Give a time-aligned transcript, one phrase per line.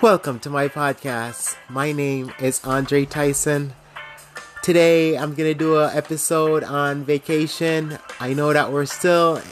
[0.00, 1.56] Welcome to my podcast.
[1.68, 3.72] My name is Andre Tyson.
[4.62, 7.98] Today I'm gonna do an episode on vacation.
[8.20, 9.42] I know that we're still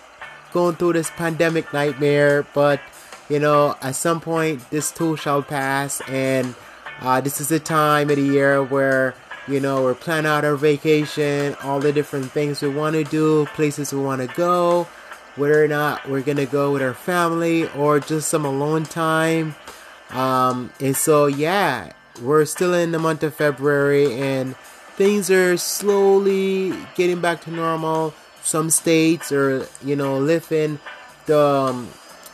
[0.53, 2.81] going through this pandemic nightmare, but
[3.29, 6.55] you know, at some point this too shall pass, and
[7.01, 9.15] uh, this is the time of the year where
[9.49, 13.47] you know we're planning out our vacation, all the different things we want to do,
[13.57, 14.87] places we want to go,
[15.35, 19.57] whether or not we're gonna go with our family or just some alone time.
[20.11, 21.93] Um, and so yeah,
[22.23, 24.57] we're still in the month of February, and
[24.97, 28.15] things are slowly getting back to normal.
[28.43, 30.79] Some states are, you know, lifting
[31.27, 31.89] the um,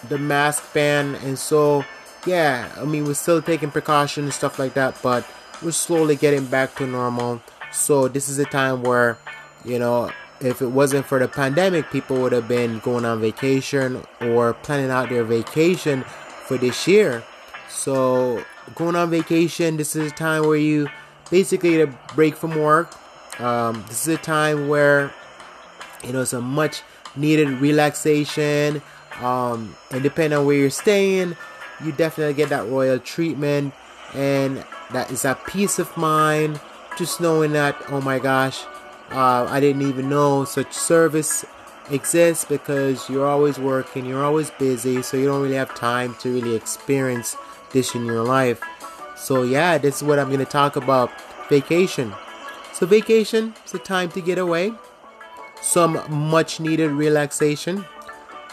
[0.08, 1.84] the mask ban, and so
[2.26, 5.26] yeah, I mean we're still taking precautions and stuff like that, but
[5.62, 7.42] we're slowly getting back to normal.
[7.72, 9.16] So this is a time where,
[9.64, 14.02] you know, if it wasn't for the pandemic, people would have been going on vacation
[14.20, 16.04] or planning out their vacation
[16.46, 17.24] for this year.
[17.72, 20.88] So going on vacation, this is a time where you
[21.30, 22.94] basically get a break from work.
[23.40, 25.12] Um, this is a time where
[26.04, 26.82] you know it's a much
[27.16, 28.82] needed relaxation.
[29.20, 31.36] Um, and depending on where you're staying,
[31.84, 33.74] you definitely get that royal treatment,
[34.14, 36.60] and that is a peace of mind.
[36.98, 38.64] Just knowing that, oh my gosh,
[39.10, 41.44] uh, I didn't even know such service
[41.90, 46.32] exists because you're always working, you're always busy, so you don't really have time to
[46.32, 47.36] really experience
[47.72, 48.62] this in your life.
[49.16, 51.10] So, yeah, this is what I'm going to talk about
[51.48, 52.12] vacation.
[52.72, 54.72] So, vacation is a time to get away,
[55.60, 57.84] some much needed relaxation.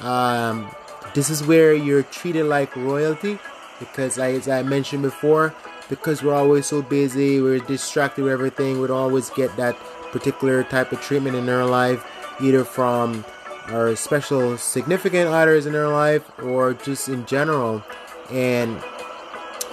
[0.01, 0.69] Um,
[1.13, 3.39] this is where you're treated like royalty
[3.79, 5.55] because, as I mentioned before,
[5.89, 9.75] because we're always so busy, we're distracted with everything, we don't always get that
[10.11, 12.05] particular type of treatment in our life,
[12.41, 13.25] either from
[13.67, 17.83] our special significant others in our life or just in general.
[18.31, 18.81] And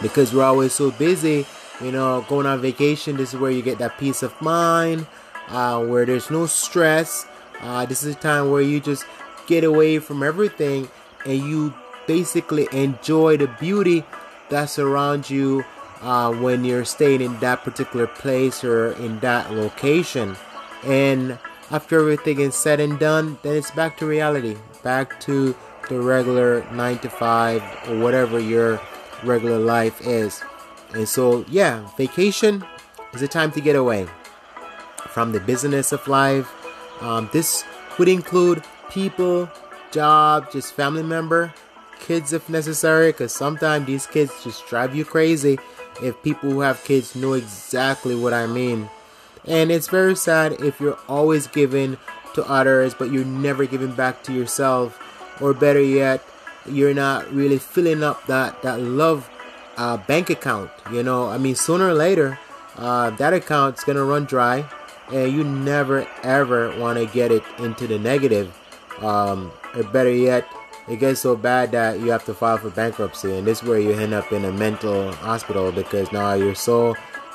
[0.03, 1.47] because we're always so busy,
[1.81, 5.07] you know, going on vacation, this is where you get that peace of mind,
[5.49, 7.27] uh, where there's no stress.
[7.61, 9.05] Uh, this is a time where you just
[9.47, 10.89] get away from everything
[11.25, 11.75] and you
[12.07, 14.05] basically enjoy the beauty
[14.51, 15.65] that surrounds you
[16.03, 20.37] uh, when you're staying in that particular place or in that location.
[20.85, 21.39] And
[21.71, 25.57] after everything is said and done, then it's back to reality, back to
[25.89, 28.81] the regular 9 to 5 or whatever your
[29.25, 30.43] regular life is.
[30.95, 32.65] And so, yeah, vacation
[33.13, 34.07] is a time to get away
[35.09, 36.53] from the business of life.
[37.03, 37.65] Um, this
[37.99, 39.51] would include people,
[39.91, 41.53] job, just family member,
[42.01, 45.59] kids if necessary, because sometimes these kids just drive you crazy
[46.03, 48.89] if people who have kids know exactly what I mean.
[49.47, 51.97] And it's very sad if you're always giving
[52.35, 55.01] to others, but you're never giving back to yourself,
[55.41, 56.23] or better yet,
[56.69, 59.29] you're not really filling up that that love
[59.77, 60.71] uh, bank account.
[60.93, 62.39] You know, I mean, sooner or later,
[62.77, 64.65] uh, that account's gonna run dry,
[65.13, 68.57] and you never ever want to get it into the negative.
[69.01, 70.49] Um, or better yet,
[70.89, 73.79] it gets so bad that you have to file for bankruptcy, and this is where
[73.79, 76.95] you end up in a mental hospital because now you're so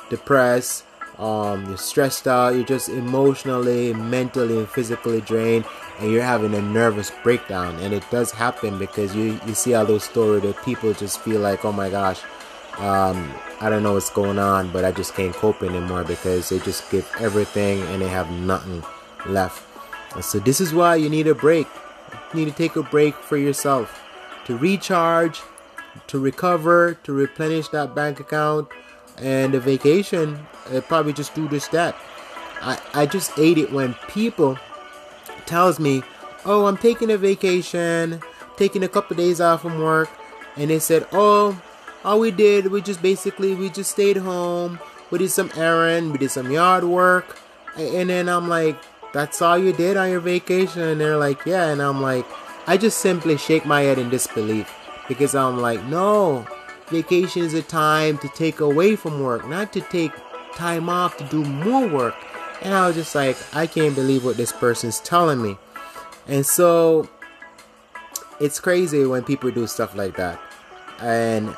[0.09, 0.85] depressed,
[1.21, 5.65] um, you're stressed out, you're just emotionally, mentally, and physically drained,
[5.99, 7.75] and you're having a nervous breakdown.
[7.79, 11.39] And it does happen because you you see all those stories that people just feel
[11.39, 12.19] like, oh my gosh,
[12.79, 16.57] um, I don't know what's going on, but I just can't cope anymore because they
[16.57, 18.83] just give everything and they have nothing
[19.27, 19.63] left.
[20.23, 21.67] So this is why you need a break.
[22.33, 24.01] You need to take a break for yourself
[24.45, 25.39] to recharge,
[26.07, 28.69] to recover, to replenish that bank account,
[29.17, 30.45] and the vacation.
[30.71, 31.95] It probably just do this that.
[32.61, 34.57] I I just hate it when people
[35.45, 36.03] tells me,
[36.45, 38.21] "Oh, I'm taking a vacation,
[38.57, 40.09] taking a couple of days off from work,"
[40.55, 41.61] and they said, "Oh."
[42.03, 44.79] all we did we just basically we just stayed home
[45.11, 47.37] we did some errand we did some yard work
[47.77, 48.75] and then i'm like
[49.13, 52.25] that's all you did on your vacation and they're like yeah and i'm like
[52.65, 54.73] i just simply shake my head in disbelief
[55.07, 56.45] because i'm like no
[56.91, 60.11] vacation is a time to take away from work not to take
[60.53, 62.15] time off to do more work.
[62.61, 65.57] And i was just like i can't believe what this person's telling me.
[66.27, 67.09] And so
[68.39, 70.39] it's crazy when people do stuff like that.
[70.99, 71.55] And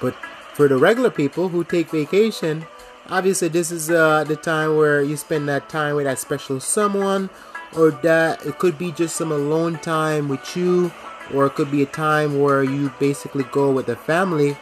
[0.00, 0.14] but
[0.54, 2.66] for the regular people who take vacation,
[3.08, 7.30] obviously this is uh, the time where you spend that time with that special someone,
[7.76, 10.92] or that it could be just some alone time with you,
[11.34, 14.56] or it could be a time where you basically go with the family,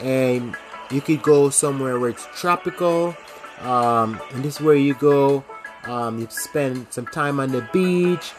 [0.00, 0.56] and
[0.90, 3.16] you could go somewhere where it's tropical.
[3.60, 5.44] Um, and this is where you go.
[5.84, 8.32] Um, you spend some time on the beach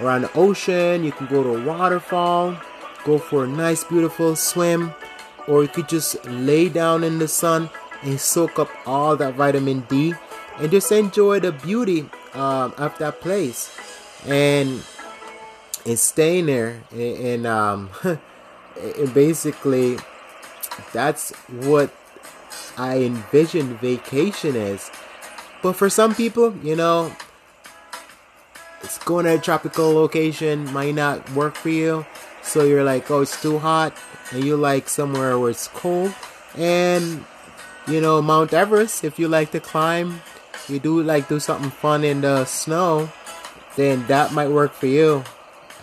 [0.00, 1.04] or on the ocean.
[1.04, 2.56] You can go to a waterfall,
[3.04, 4.94] go for a nice, beautiful swim
[5.48, 7.70] or you could just lay down in the sun
[8.02, 10.14] and soak up all that vitamin D
[10.58, 13.76] and just enjoy the beauty um, of that place
[14.26, 14.82] and
[15.84, 19.98] and staying there and, and um and basically
[20.92, 21.90] that's what
[22.76, 24.90] I envision vacation is.
[25.62, 27.12] But for some people you know
[28.82, 32.06] it's going to a tropical location might not work for you.
[32.42, 33.96] So you're like oh it's too hot
[34.32, 36.14] and you like somewhere where it's cold.
[36.56, 37.24] And
[37.88, 40.20] you know Mount Everest if you like to climb
[40.68, 43.08] you do like do something fun in the snow
[43.76, 45.24] then that might work for you.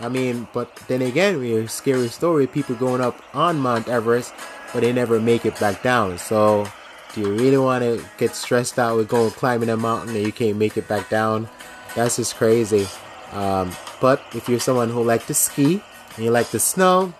[0.00, 4.34] I mean but then again we hear scary story people going up on Mount Everest
[4.74, 6.18] but they never make it back down.
[6.18, 6.66] So
[7.14, 10.32] do you really want to get stressed out with going climbing a mountain and you
[10.32, 11.48] can't make it back down?
[11.94, 12.86] That's just crazy.
[13.32, 15.82] Um, but if you're someone who like to ski
[16.16, 17.14] and you like the snow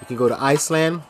[0.00, 1.02] you can go to Iceland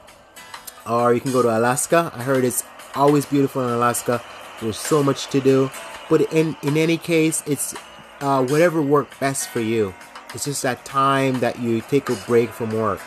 [0.88, 2.10] or you can go to Alaska.
[2.14, 2.64] I heard it's
[2.94, 4.22] always beautiful in Alaska.
[4.60, 5.70] There's so much to do,
[6.08, 7.74] but in in any case, it's
[8.20, 9.94] uh, whatever worked best for you.
[10.34, 13.00] It's just that time that you take a break from work,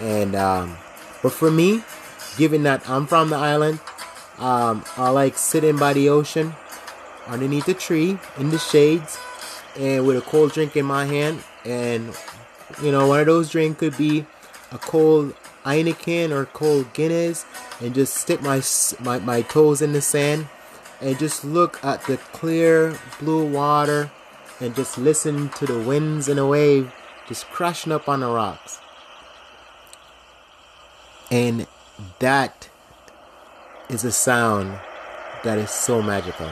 [0.00, 0.76] and um,
[1.22, 1.82] but for me,
[2.36, 3.80] given that I'm from the island,
[4.38, 6.54] um, I like sitting by the ocean,
[7.26, 9.18] underneath a tree in the shades,
[9.78, 12.14] and with a cold drink in my hand, and
[12.82, 14.24] you know one of those drinks could be
[14.72, 15.34] a cold
[15.64, 17.44] Heineken or cold Guinness
[17.80, 18.62] and just stick my,
[19.00, 20.48] my, my toes in the sand
[21.00, 24.10] and just look at the clear blue water
[24.58, 26.92] and just listen to the winds and the wave
[27.28, 28.80] just crashing up on the rocks.
[31.30, 31.66] And
[32.18, 32.68] that
[33.88, 34.78] is a sound
[35.44, 36.50] that is so magical.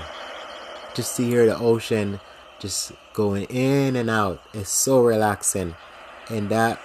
[0.94, 2.20] Just to hear the ocean
[2.58, 5.74] just going in and out is so relaxing.
[6.28, 6.80] And that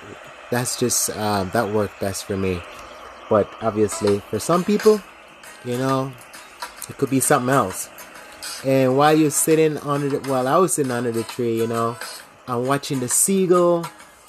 [0.52, 2.62] that's just um, that worked best for me.
[3.30, 5.02] But obviously, for some people,
[5.66, 6.14] you know,
[6.90, 7.90] it could be something else.
[8.66, 11.98] And while you're sitting under the, while I was sitting under the tree, you know,
[12.48, 13.86] I'm watching the seagull,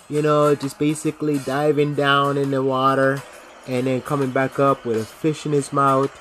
[0.08, 3.22] you know, just basically diving down in the water
[3.66, 6.20] and then coming back up with a fish in his mouth.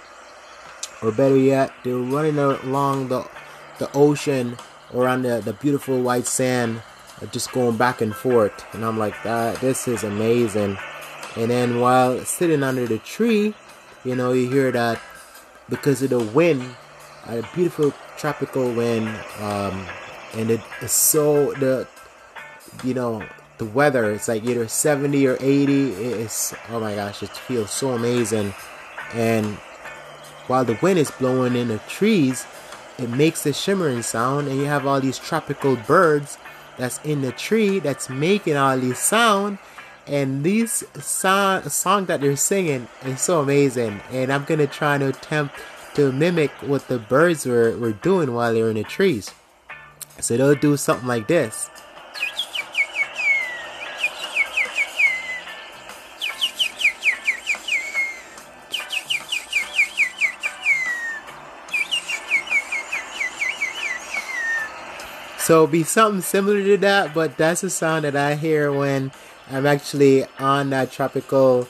[1.01, 3.28] Or better yet, they're running along the
[3.80, 4.57] the ocean
[4.94, 6.81] or on the, the beautiful white sand
[7.31, 10.78] just going back and forth and i'm like that this is amazing
[11.38, 13.54] and then while sitting under the tree
[14.04, 15.00] you know you hear that
[15.69, 16.63] because of the wind
[17.28, 19.07] a beautiful tropical wind
[19.40, 19.88] um,
[20.34, 21.88] and it is so the
[22.84, 23.24] you know
[23.63, 27.92] the weather it's like either 70 or 80 it's oh my gosh it feels so
[27.92, 28.54] amazing.
[29.13, 29.45] And
[30.48, 32.45] while the wind is blowing in the trees
[32.98, 36.38] it makes a shimmering sound and you have all these tropical birds
[36.77, 39.57] that's in the tree that's making all these sound
[40.07, 44.01] and these song song that they're singing is so amazing.
[44.12, 45.56] And i'm gonna try to attempt
[45.95, 49.31] to mimic what the birds were, were doing while they're in the trees.
[50.19, 51.69] So they'll do something like this
[65.44, 69.12] So be something similar to that, but that's the sound that I hear when
[69.52, 71.68] I'm actually on that tropical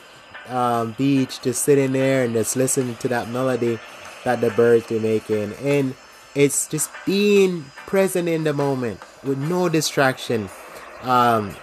[0.47, 3.79] um, beach, just sitting there and just listening to that melody
[4.25, 5.53] that the birds are making.
[5.53, 5.95] And
[6.35, 10.49] it's just being present in the moment with no distraction.
[11.01, 11.55] Um,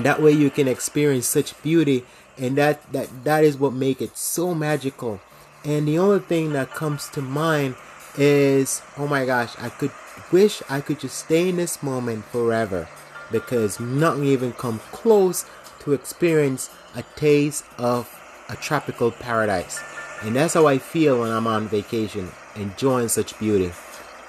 [0.00, 2.04] that way you can experience such beauty
[2.36, 5.18] and that, that that is what make it so magical.
[5.64, 7.76] And the only thing that comes to mind
[8.18, 9.92] is oh my gosh, I could
[10.30, 12.88] wish I could just stay in this moment forever
[13.30, 15.44] because nothing even come close
[15.80, 18.08] to experience a taste of
[18.48, 19.80] a tropical paradise.
[20.22, 23.72] And that's how I feel when I'm on vacation, enjoying such beauty.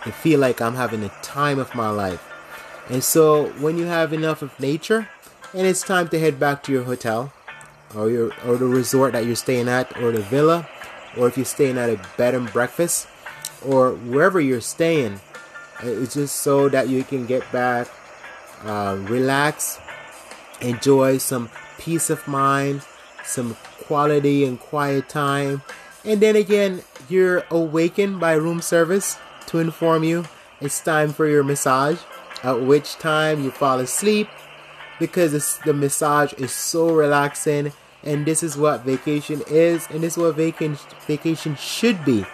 [0.05, 2.23] I feel like I'm having the time of my life.
[2.89, 5.07] And so when you have enough of nature
[5.53, 7.31] and it's time to head back to your hotel
[7.95, 10.67] or your or the resort that you're staying at or the villa
[11.17, 13.07] or if you're staying at a bed and breakfast
[13.65, 15.21] or wherever you're staying,
[15.83, 17.87] it's just so that you can get back,
[18.63, 19.79] uh, relax,
[20.61, 22.81] enjoy some peace of mind,
[23.23, 25.61] some quality and quiet time.
[26.05, 30.25] And then again, you're awakened by room service to inform you
[30.63, 31.99] it's time for your massage,
[32.41, 34.29] at which time you fall asleep
[34.97, 37.73] because the massage is so relaxing.
[38.01, 42.25] And this is what vacation is, and this is what vacation vacation should be.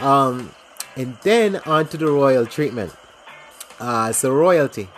[0.00, 0.50] Um,
[0.96, 2.94] and then on to the royal treatment.
[3.80, 4.88] Uh, so royalty.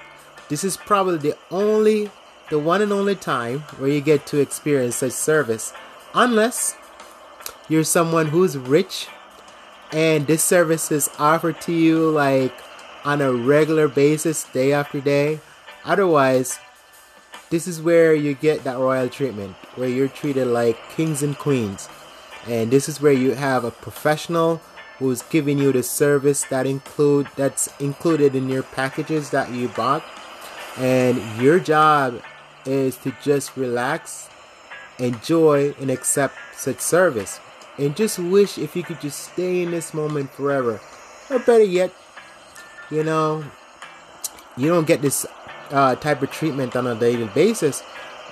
[0.48, 2.10] This is probably the only,
[2.50, 5.72] the one and only time where you get to experience such service,
[6.14, 6.76] unless
[7.68, 9.08] you're someone who's rich
[9.92, 12.52] and this service is offered to you like
[13.04, 15.40] on a regular basis, day after day.
[15.84, 16.58] Otherwise,
[17.50, 21.88] this is where you get that royal treatment, where you're treated like kings and queens.
[22.48, 24.60] And this is where you have a professional
[24.98, 30.04] who's giving you the service that include that's included in your packages that you bought.
[30.78, 32.22] And your job
[32.64, 34.28] is to just relax,
[34.98, 37.40] enjoy, and accept such service.
[37.78, 40.80] And just wish if you could just stay in this moment forever.
[41.30, 41.92] Or better yet,
[42.90, 43.44] you know,
[44.56, 45.26] you don't get this
[45.70, 47.82] uh, type of treatment on a daily basis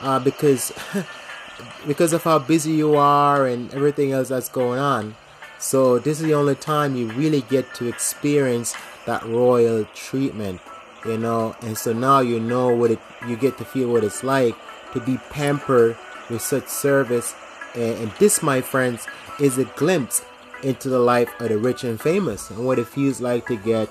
[0.01, 0.73] uh, because
[1.87, 5.17] because of how busy you are and everything else that's going on.
[5.59, 8.75] So this is the only time you really get to experience
[9.07, 10.61] that royal treatment,
[11.05, 11.57] you know.
[11.63, 14.55] And so now you know what it you get to feel what it's like
[14.93, 15.97] to be pampered
[16.31, 17.35] with such service.
[17.75, 19.07] And, and this, my friends,
[19.41, 20.25] is a glimpse
[20.63, 23.89] into the life of the rich and famous and what it feels like to get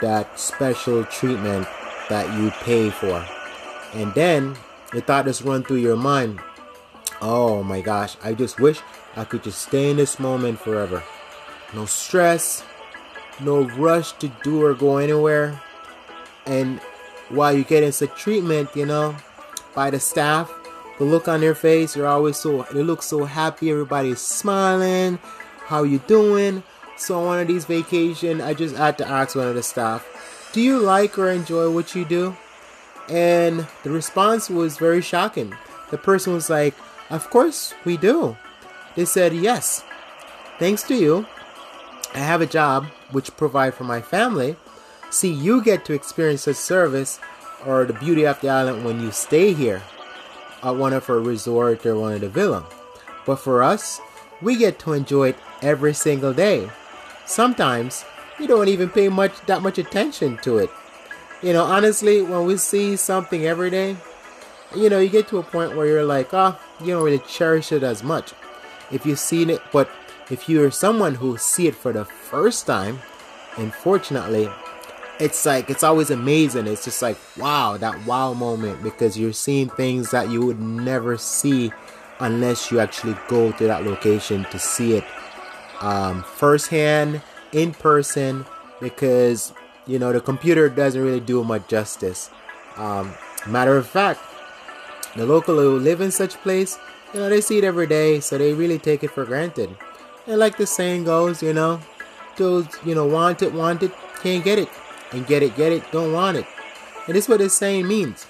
[0.00, 1.66] that special treatment
[2.08, 3.24] that you pay for.
[3.92, 4.56] And then
[4.92, 6.40] the thought just run through your mind.
[7.26, 8.80] Oh my gosh, I just wish
[9.16, 11.02] I could just stay in this moment forever.
[11.72, 12.62] No stress,
[13.40, 15.58] no rush to do or go anywhere.
[16.44, 16.80] And
[17.30, 19.16] while you're getting such treatment, you know,
[19.74, 20.52] by the staff,
[20.98, 25.18] the look on their face, you're always so they look so happy, everybody's smiling.
[25.64, 26.62] How you doing?
[26.98, 30.06] So on one of these vacation, I just had to ask one of the staff,
[30.52, 32.36] do you like or enjoy what you do?
[33.08, 35.56] And the response was very shocking.
[35.90, 36.74] The person was like,
[37.10, 38.36] Of course we do.
[38.96, 39.84] They said, Yes.
[40.58, 41.26] Thanks to you,
[42.14, 44.56] I have a job which provide for my family.
[45.10, 47.18] See, you get to experience the service
[47.66, 49.82] or the beauty of the island when you stay here
[50.62, 52.64] at one of our resort or one of the villa.
[53.26, 54.00] But for us,
[54.40, 56.70] we get to enjoy it every single day.
[57.26, 58.04] Sometimes
[58.38, 60.70] you don't even pay much that much attention to it.
[61.42, 63.96] You know, honestly, when we see something every day,
[64.74, 67.72] you know, you get to a point where you're like, oh, you don't really cherish
[67.72, 68.32] it as much.
[68.90, 69.88] If you've seen it, but
[70.30, 73.00] if you're someone who see it for the first time,
[73.56, 74.48] unfortunately,
[75.20, 76.66] it's like it's always amazing.
[76.66, 81.16] It's just like wow, that wow moment because you're seeing things that you would never
[81.16, 81.72] see
[82.20, 85.04] unless you actually go to that location to see it
[85.80, 87.20] um, firsthand
[87.52, 88.46] in person
[88.80, 89.52] because
[89.86, 92.30] you know the computer doesn't really do much justice.
[92.76, 93.14] Um,
[93.46, 94.20] matter of fact,
[95.16, 96.78] the local who live in such place,
[97.12, 99.70] you know, they see it every day, so they really take it for granted.
[100.26, 101.80] And like the saying goes, you know,
[102.36, 103.92] those you know want it, want it,
[104.22, 104.68] can't get it,
[105.12, 106.46] and get it, get it, don't want it.
[107.06, 108.26] And this is what this saying means.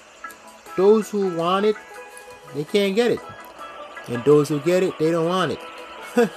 [0.77, 1.75] Those who want it,
[2.53, 3.19] they can't get it,
[4.07, 5.59] and those who get it, they don't want it.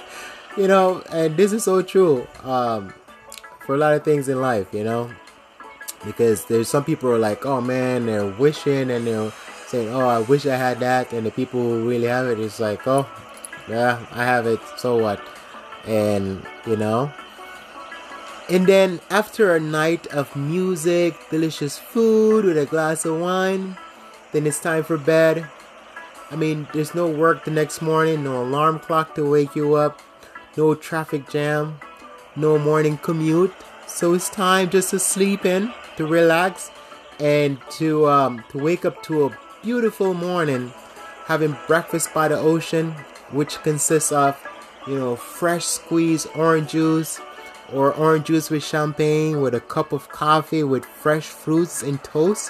[0.57, 2.93] you know, and this is so true um,
[3.65, 5.11] for a lot of things in life, you know,
[6.05, 9.31] because there's some people are like, oh man, they're wishing and they're
[9.69, 12.59] saying, oh, I wish I had that, and the people who really have it, it's
[12.59, 13.07] like, oh,
[13.67, 15.21] yeah, I have it, so what?
[15.85, 17.11] And you know,
[18.49, 23.77] and then after a night of music, delicious food with a glass of wine,
[24.31, 25.47] then it's time for bed.
[26.31, 30.01] I mean, there's no work the next morning, no alarm clock to wake you up
[30.59, 31.79] no traffic jam,
[32.35, 33.53] no morning commute.
[33.87, 36.69] So it's time just to sleep in, to relax,
[37.19, 40.71] and to um, to wake up to a beautiful morning,
[41.25, 42.91] having breakfast by the ocean,
[43.31, 44.37] which consists of
[44.87, 47.19] you know fresh squeezed orange juice
[47.73, 52.49] or orange juice with champagne with a cup of coffee with fresh fruits and toast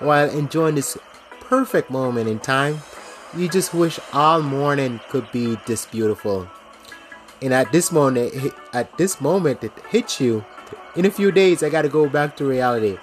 [0.00, 0.98] while enjoying this
[1.40, 2.78] perfect moment in time.
[3.36, 6.48] You just wish all morning could be this beautiful.
[7.40, 10.44] And at this moment at this moment it hits you.
[10.96, 12.98] In a few days i gotta go back to reality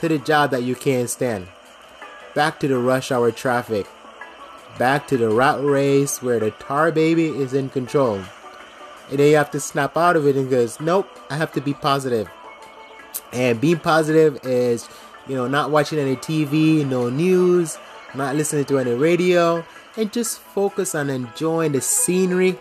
[0.00, 1.46] to the job that you can't stand
[2.34, 3.86] back to the rush hour traffic
[4.78, 8.16] back to the rat race where the tar baby is in control
[9.10, 11.60] and then you have to snap out of it and goes nope i have to
[11.60, 12.28] be positive.
[13.32, 14.88] and being positive is
[15.28, 17.78] you know not watching any tv no news
[18.14, 19.64] not listening to any radio
[19.96, 22.58] and just focus on enjoying the scenery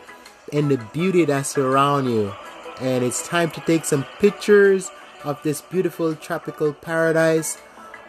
[0.51, 2.33] and the beauty that surround you.
[2.79, 4.91] And it's time to take some pictures
[5.23, 7.57] of this beautiful tropical paradise.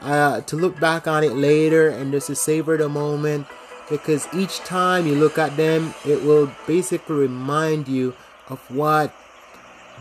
[0.05, 3.47] Uh, to look back on it later and just to savor the moment
[3.89, 8.15] because each time you look at them, it will basically remind you
[8.49, 9.15] of what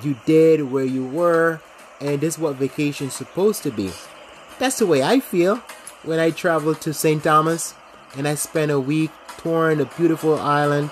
[0.01, 1.61] you did, where you were,
[2.01, 3.91] and this is what vacation's supposed to be.
[4.59, 5.57] That's the way I feel
[6.03, 7.23] when I travel to St.
[7.23, 7.73] Thomas
[8.17, 10.91] and I spend a week touring the beautiful island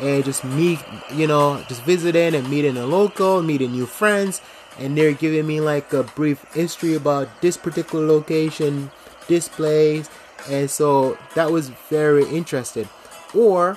[0.00, 0.78] and just meet,
[1.14, 4.40] you know, just visiting and meeting a local, meeting new friends,
[4.78, 8.90] and they're giving me like a brief history about this particular location,
[9.28, 10.08] this place,
[10.48, 12.88] and so that was very interesting.
[13.34, 13.76] Or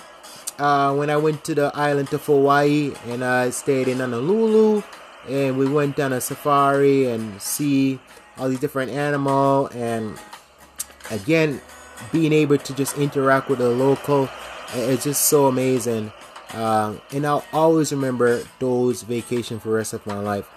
[0.58, 4.84] uh, when I went to the island of Hawaii and I stayed in Honolulu,
[5.28, 8.00] and we went on a safari and see
[8.38, 10.20] all these different animal and
[11.10, 11.62] again
[12.12, 14.30] being able to just interact with the local
[14.74, 16.12] it's just so amazing.
[16.54, 20.50] Um, and I'll always remember those vacations for the rest of my life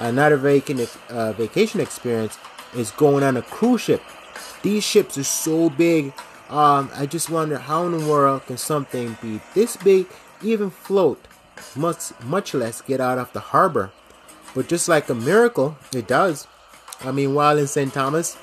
[0.00, 2.38] another vacation uh, vacation experience
[2.74, 4.02] is going on a cruise ship
[4.62, 6.12] these ships are so big
[6.48, 10.06] um, I just wonder how in the world can something be this big
[10.42, 11.26] even float
[11.76, 13.90] much much less get out of the harbor
[14.54, 16.46] but just like a miracle it does
[17.04, 17.92] I mean, while in St.
[17.92, 18.36] Thomas,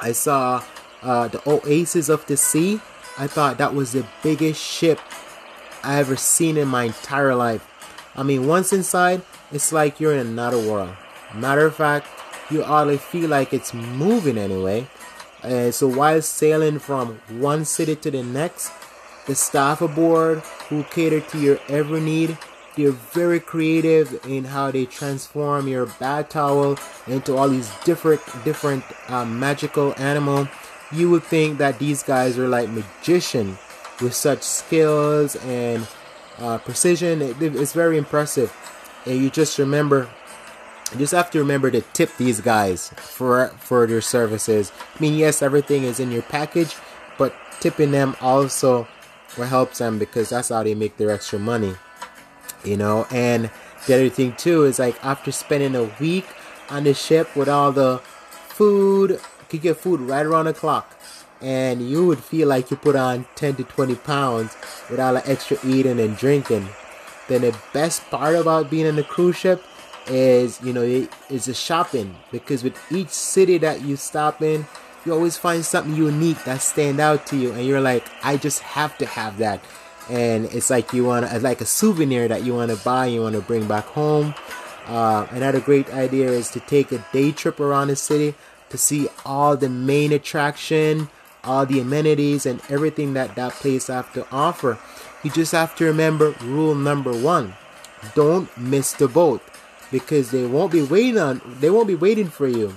[0.00, 0.62] I saw
[1.02, 2.80] uh, the Oasis of the Sea.
[3.18, 5.00] I thought that was the biggest ship
[5.82, 7.66] I ever seen in my entire life.
[8.16, 9.22] I mean, once inside,
[9.52, 10.94] it's like you're in another world.
[11.34, 12.06] Matter of fact,
[12.50, 14.88] you oddly feel like it's moving anyway.
[15.42, 18.72] And so while sailing from one city to the next,
[19.26, 20.38] the staff aboard
[20.68, 22.36] who cater to your every need
[22.76, 28.84] they're very creative in how they transform your bath towel into all these different different
[29.08, 30.48] uh, magical animal
[30.92, 33.58] you would think that these guys are like magician
[34.00, 35.86] with such skills and
[36.38, 38.50] uh, precision it, it's very impressive
[39.06, 40.08] and you just remember
[40.92, 44.72] you just have to remember to tip these guys for for their services.
[44.96, 46.74] I mean yes everything is in your package
[47.18, 48.88] but tipping them also
[49.36, 51.74] will help them because that's how they make their extra money
[52.64, 53.06] you know?
[53.10, 53.50] And
[53.86, 56.26] the other thing too is like after spending a week
[56.68, 60.96] on the ship with all the food you could get food right around the clock.
[61.40, 64.56] And you would feel like you put on 10 to 20 pounds
[64.90, 66.68] with all the extra eating and drinking
[67.30, 69.62] then the best part about being in a cruise ship
[70.08, 72.16] is you know it is the shopping.
[72.32, 74.66] Because with each city that you stop in
[75.06, 77.52] you always find something unique that stand out to you.
[77.52, 79.64] And you're like i just have to have that.
[80.10, 83.36] And it's like you want like a souvenir that you want to buy you want
[83.36, 84.34] to bring back home.
[84.86, 88.34] Uh, another great idea is to take a day trip around the city
[88.70, 91.08] to see all the main attraction
[91.44, 94.78] all the amenities and everything that that place have to offer
[95.22, 97.54] you just have to remember rule number one
[98.14, 99.42] don't miss the boat
[99.90, 102.76] because they won't be waiting on they won't be waiting for you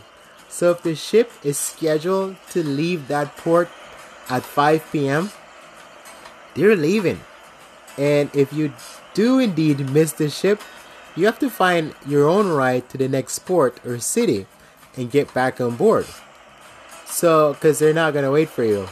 [0.49, 3.69] so if the ship is scheduled to leave that port
[4.29, 5.29] at 5 p.m
[6.55, 7.21] they're leaving.
[7.97, 8.73] And if you
[9.13, 10.61] do indeed miss the ship,
[11.15, 14.47] you have to find your own ride to the next port or city
[14.95, 16.07] and get back on board.
[17.05, 18.87] So, because they're not going to wait for you.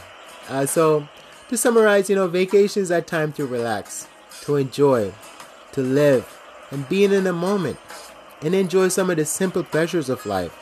[0.48, 1.08] Uh, so,
[1.52, 4.08] to summarize, you know, vacations are time to relax,
[4.40, 5.12] to enjoy,
[5.72, 7.76] to live, and being in the moment,
[8.40, 10.56] and enjoy some of the simple pleasures of life.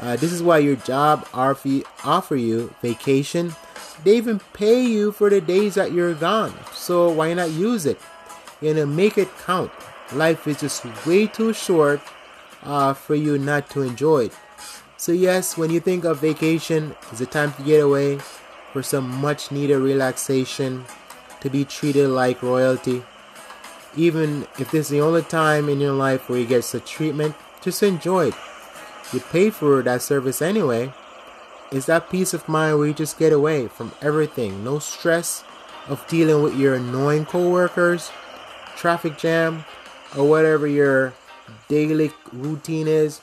[0.00, 3.54] Uh, this is why your job offer you vacation
[4.04, 6.54] they even pay you for the days that you're gone.
[6.72, 8.00] So why not use it?
[8.60, 9.70] You know, make it count.
[10.12, 12.00] Life is just way too short
[12.62, 14.32] uh, for you not to enjoy it.
[14.96, 18.18] So yes, when you think of vacation, it's a time to get away
[18.76, 20.84] for some much needed relaxation,
[21.40, 23.02] to be treated like royalty.
[23.96, 27.34] Even if this is the only time in your life where you get such treatment,
[27.62, 28.34] just enjoy it.
[29.14, 30.92] You pay for that service anyway,
[31.72, 34.62] It's that peace of mind where you just get away from everything.
[34.62, 35.42] No stress
[35.88, 38.10] of dealing with your annoying coworkers,
[38.76, 39.64] traffic jam,
[40.16, 41.14] or whatever your
[41.68, 43.20] daily routine is.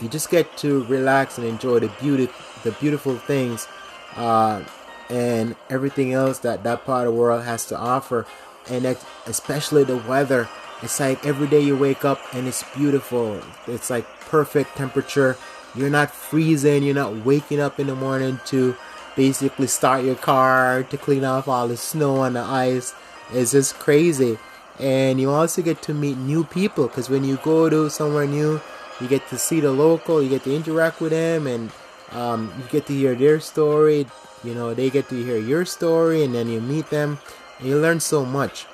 [0.00, 2.28] You just get to relax and enjoy the beauty,
[2.64, 3.68] the beautiful things,
[4.16, 4.64] uh,
[5.08, 8.26] and everything else that that part of the world has to offer,
[8.68, 8.84] and
[9.26, 10.48] especially the weather.
[10.82, 13.40] It's like every day you wake up and it's beautiful.
[13.66, 15.36] It's like perfect temperature
[15.74, 18.76] you're not freezing, you're not waking up in the morning to
[19.16, 22.94] basically start your car to clean off all the snow and the ice.
[23.32, 24.38] It's just crazy.
[24.78, 28.60] And you also get to meet new people because when you go to somewhere new,
[29.00, 31.70] you get to see the local, you get to interact with them, and
[32.12, 34.06] um, you get to hear their story.
[34.42, 37.18] You know, they get to hear your story, and then you meet them,
[37.58, 38.66] and you learn so much.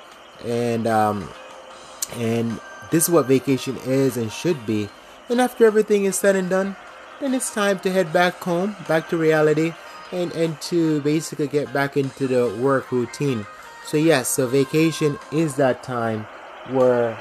[0.43, 1.29] And um,
[2.15, 2.59] and
[2.91, 4.89] this is what vacation is and should be.
[5.29, 6.75] And after everything is said and done,
[7.21, 9.73] then it's time to head back home, back to reality,
[10.11, 13.45] and, and to basically get back into the work routine.
[13.85, 16.27] So, yes, so vacation is that time
[16.69, 17.17] where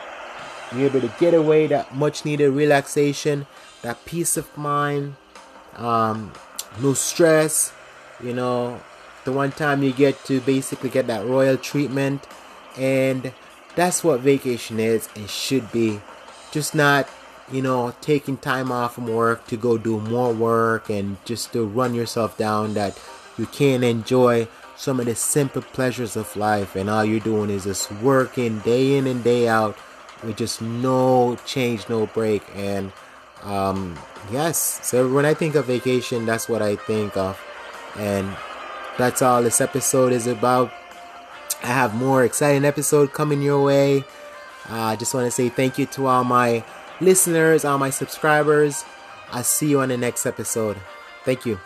[0.75, 3.47] you're able to get away that much needed relaxation,
[3.83, 5.15] that peace of mind,
[5.77, 6.33] um,
[6.81, 7.73] no stress,
[8.23, 8.81] you know,
[9.25, 12.27] the one time you get to basically get that royal treatment
[12.77, 13.33] And
[13.75, 16.01] that's what vacation is and should be.
[16.53, 17.09] Just not,
[17.51, 21.65] you know, taking time off from work to go do more work and just to
[21.67, 22.99] run yourself down that
[23.39, 27.65] you can't enjoy some of the simple pleasures of life and all you're doing is
[27.65, 29.77] just working day in and day out
[30.23, 32.43] with just no change, no break.
[32.55, 32.93] And
[33.43, 33.99] um,
[34.31, 37.41] yes, so when I think of vacation, that's what I think of.
[37.97, 38.37] And
[38.99, 40.73] that's all this episode is about.
[41.63, 44.05] I have more exciting episode coming your way.
[44.69, 46.65] Uh, I uh, just want to say thank you to all my
[47.01, 48.85] listeners, all my subscribers.
[49.31, 50.79] I'll see you on the next episode.
[51.25, 51.59] Thank you.